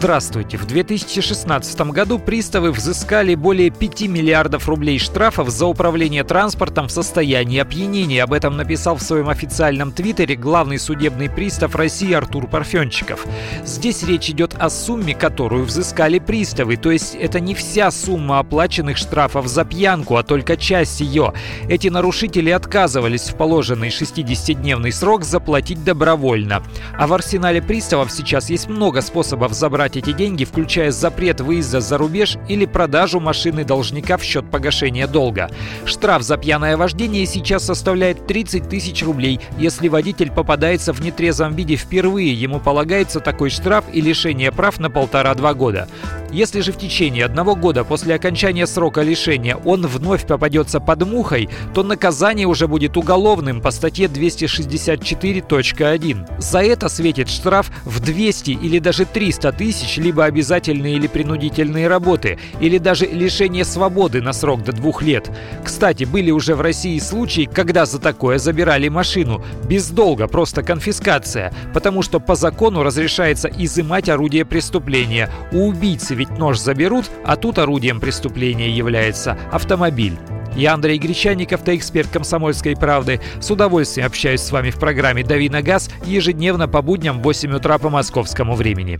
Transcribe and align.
Здравствуйте. 0.00 0.56
В 0.56 0.66
2016 0.66 1.78
году 1.92 2.18
приставы 2.18 2.72
взыскали 2.72 3.34
более 3.34 3.68
5 3.68 4.08
миллиардов 4.08 4.66
рублей 4.66 4.98
штрафов 4.98 5.50
за 5.50 5.66
управление 5.66 6.24
транспортом 6.24 6.88
в 6.88 6.90
состоянии 6.90 7.58
опьянения. 7.58 8.24
Об 8.24 8.32
этом 8.32 8.56
написал 8.56 8.96
в 8.96 9.02
своем 9.02 9.28
официальном 9.28 9.92
твиттере 9.92 10.36
главный 10.36 10.78
судебный 10.78 11.28
пристав 11.28 11.74
России 11.76 12.14
Артур 12.14 12.46
Парфенчиков. 12.46 13.26
Здесь 13.62 14.02
речь 14.02 14.30
идет 14.30 14.54
о 14.58 14.70
сумме, 14.70 15.14
которую 15.14 15.66
взыскали 15.66 16.18
приставы, 16.18 16.78
то 16.78 16.90
есть 16.90 17.14
это 17.14 17.38
не 17.38 17.54
вся 17.54 17.90
сумма 17.90 18.38
оплаченных 18.38 18.96
штрафов 18.96 19.48
за 19.48 19.66
пьянку, 19.66 20.16
а 20.16 20.22
только 20.22 20.56
часть 20.56 21.02
ее. 21.02 21.34
Эти 21.68 21.88
нарушители 21.88 22.48
отказывались 22.48 23.28
в 23.28 23.36
положенный 23.36 23.90
60-дневный 23.90 24.92
срок 24.92 25.24
заплатить 25.24 25.84
добровольно. 25.84 26.62
А 26.96 27.06
в 27.06 27.12
арсенале 27.12 27.60
приставов 27.60 28.10
сейчас 28.10 28.48
есть 28.48 28.66
много 28.66 29.02
способов 29.02 29.52
забрать 29.52 29.89
забрать 29.90 29.96
эти 29.96 30.16
деньги, 30.16 30.44
включая 30.44 30.90
запрет 30.90 31.40
выезда 31.40 31.80
за 31.80 31.98
рубеж 31.98 32.36
или 32.48 32.66
продажу 32.66 33.20
машины 33.20 33.64
должника 33.64 34.16
в 34.16 34.22
счет 34.22 34.50
погашения 34.50 35.06
долга. 35.06 35.50
Штраф 35.84 36.22
за 36.22 36.36
пьяное 36.36 36.76
вождение 36.76 37.26
сейчас 37.26 37.64
составляет 37.64 38.26
30 38.26 38.68
тысяч 38.68 39.02
рублей. 39.02 39.40
Если 39.58 39.88
водитель 39.88 40.30
попадается 40.30 40.92
в 40.92 41.00
нетрезвом 41.00 41.56
виде 41.56 41.76
впервые, 41.76 42.32
ему 42.32 42.60
полагается 42.60 43.20
такой 43.20 43.50
штраф 43.50 43.84
и 43.92 44.00
лишение 44.00 44.52
прав 44.52 44.78
на 44.78 44.90
полтора-два 44.90 45.54
года. 45.54 45.88
Если 46.32 46.60
же 46.60 46.70
в 46.72 46.78
течение 46.78 47.24
одного 47.24 47.56
года 47.56 47.82
после 47.84 48.14
окончания 48.14 48.66
срока 48.66 49.02
лишения 49.02 49.56
он 49.56 49.84
вновь 49.86 50.26
попадется 50.26 50.78
под 50.78 51.04
мухой, 51.04 51.48
то 51.74 51.82
наказание 51.82 52.46
уже 52.46 52.68
будет 52.68 52.96
уголовным 52.96 53.60
по 53.60 53.72
статье 53.72 54.06
264.1. 54.06 56.40
За 56.40 56.62
это 56.62 56.88
светит 56.88 57.28
штраф 57.28 57.72
в 57.84 57.98
200 57.98 58.50
или 58.50 58.78
даже 58.78 59.06
300 59.06 59.50
тысяч, 59.52 59.79
либо 59.96 60.24
обязательные 60.24 60.96
или 60.96 61.06
принудительные 61.06 61.88
работы, 61.88 62.38
или 62.60 62.78
даже 62.78 63.06
лишение 63.06 63.64
свободы 63.64 64.20
на 64.20 64.32
срок 64.32 64.62
до 64.62 64.72
двух 64.72 65.02
лет. 65.02 65.30
Кстати, 65.64 66.04
были 66.04 66.30
уже 66.30 66.54
в 66.54 66.60
России 66.60 66.98
случаи, 66.98 67.48
когда 67.52 67.86
за 67.86 67.98
такое 67.98 68.38
забирали 68.38 68.88
машину. 68.88 69.42
Без 69.64 69.88
долга, 69.90 70.26
просто 70.26 70.62
конфискация. 70.62 71.52
Потому 71.72 72.02
что 72.02 72.20
по 72.20 72.34
закону 72.34 72.82
разрешается 72.82 73.48
изымать 73.48 74.08
орудие 74.08 74.44
преступления. 74.44 75.30
У 75.52 75.70
убийцы 75.70 76.14
ведь 76.14 76.36
нож 76.38 76.58
заберут, 76.58 77.06
а 77.24 77.36
тут 77.36 77.58
орудием 77.58 78.00
преступления 78.00 78.70
является 78.70 79.38
автомобиль. 79.50 80.18
Я 80.56 80.74
Андрей 80.74 80.98
Гречанников, 80.98 81.62
ты 81.62 81.76
эксперт 81.76 82.10
«Комсомольской 82.10 82.76
правды». 82.76 83.20
С 83.40 83.50
удовольствием 83.50 84.06
общаюсь 84.06 84.40
с 84.40 84.50
вами 84.50 84.70
в 84.70 84.78
программе 84.78 85.22
«Дави 85.22 85.48
на 85.48 85.62
газ» 85.62 85.88
ежедневно 86.04 86.66
по 86.66 86.82
будням 86.82 87.20
в 87.20 87.22
8 87.22 87.54
утра 87.54 87.78
по 87.78 87.88
московскому 87.88 88.56
времени. 88.56 88.98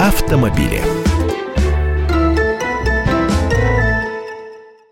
Автомобили. 0.00 1.09